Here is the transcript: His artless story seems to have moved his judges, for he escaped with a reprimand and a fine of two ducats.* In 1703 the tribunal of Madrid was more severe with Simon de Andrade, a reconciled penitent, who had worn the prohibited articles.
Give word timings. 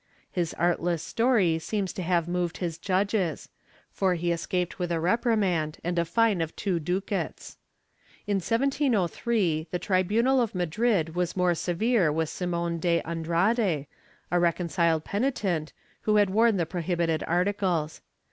His 0.31 0.55
artless 0.55 1.03
story 1.03 1.59
seems 1.59 1.93
to 1.93 2.01
have 2.01 2.27
moved 2.27 2.57
his 2.57 2.79
judges, 2.79 3.49
for 3.91 4.15
he 4.15 4.31
escaped 4.31 4.79
with 4.79 4.91
a 4.91 4.99
reprimand 4.99 5.77
and 5.83 5.99
a 5.99 6.05
fine 6.05 6.41
of 6.41 6.55
two 6.55 6.79
ducats.* 6.79 7.57
In 8.25 8.37
1703 8.37 9.67
the 9.69 9.77
tribunal 9.77 10.41
of 10.41 10.55
Madrid 10.55 11.13
was 11.13 11.37
more 11.37 11.53
severe 11.53 12.11
with 12.11 12.29
Simon 12.29 12.79
de 12.79 13.01
Andrade, 13.01 13.85
a 14.31 14.39
reconciled 14.39 15.03
penitent, 15.05 15.71
who 16.01 16.15
had 16.15 16.31
worn 16.31 16.57
the 16.57 16.65
prohibited 16.65 17.23
articles. 17.27 18.01